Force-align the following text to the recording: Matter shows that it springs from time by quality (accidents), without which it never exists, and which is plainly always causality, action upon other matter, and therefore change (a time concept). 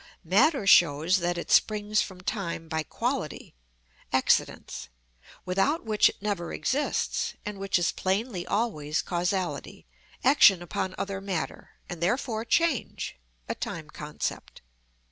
Matter 0.23 0.65
shows 0.65 1.17
that 1.17 1.37
it 1.37 1.51
springs 1.51 2.01
from 2.01 2.21
time 2.21 2.67
by 2.67 2.81
quality 2.81 3.53
(accidents), 4.11 4.89
without 5.45 5.85
which 5.85 6.09
it 6.09 6.19
never 6.23 6.51
exists, 6.51 7.35
and 7.45 7.59
which 7.59 7.77
is 7.77 7.91
plainly 7.91 8.43
always 8.47 9.03
causality, 9.03 9.85
action 10.23 10.63
upon 10.63 10.95
other 10.97 11.21
matter, 11.21 11.73
and 11.87 12.01
therefore 12.01 12.43
change 12.45 13.19
(a 13.47 13.53
time 13.53 13.91
concept). 13.91 14.63